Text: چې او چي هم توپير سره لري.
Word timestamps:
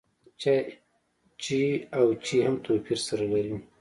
چې 1.43 1.57
او 1.97 2.05
چي 2.25 2.37
هم 2.45 2.55
توپير 2.65 2.99
سره 3.07 3.23
لري. 3.33 3.55